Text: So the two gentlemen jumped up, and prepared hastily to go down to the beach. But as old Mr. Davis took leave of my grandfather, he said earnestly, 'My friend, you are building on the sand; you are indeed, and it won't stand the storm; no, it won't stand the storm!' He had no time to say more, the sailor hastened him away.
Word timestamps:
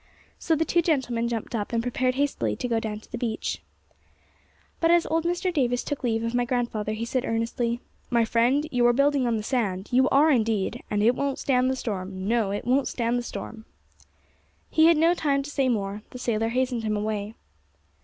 So 0.39 0.55
the 0.55 0.65
two 0.65 0.81
gentlemen 0.81 1.27
jumped 1.27 1.53
up, 1.53 1.71
and 1.71 1.83
prepared 1.83 2.15
hastily 2.15 2.55
to 2.55 2.67
go 2.67 2.79
down 2.79 2.99
to 3.01 3.11
the 3.11 3.19
beach. 3.19 3.61
But 4.79 4.89
as 4.89 5.05
old 5.05 5.25
Mr. 5.25 5.53
Davis 5.53 5.83
took 5.83 6.03
leave 6.03 6.23
of 6.23 6.33
my 6.33 6.43
grandfather, 6.43 6.93
he 6.93 7.05
said 7.05 7.23
earnestly, 7.23 7.81
'My 8.09 8.25
friend, 8.25 8.67
you 8.71 8.83
are 8.87 8.93
building 8.93 9.27
on 9.27 9.37
the 9.37 9.43
sand; 9.43 9.89
you 9.91 10.09
are 10.09 10.31
indeed, 10.31 10.81
and 10.89 11.03
it 11.03 11.13
won't 11.13 11.37
stand 11.37 11.69
the 11.69 11.75
storm; 11.75 12.27
no, 12.27 12.49
it 12.49 12.65
won't 12.65 12.87
stand 12.87 13.15
the 13.19 13.21
storm!' 13.21 13.65
He 14.71 14.85
had 14.87 14.97
no 14.97 15.13
time 15.13 15.43
to 15.43 15.51
say 15.51 15.69
more, 15.69 16.01
the 16.09 16.17
sailor 16.17 16.49
hastened 16.49 16.81
him 16.83 16.97
away. 16.97 17.35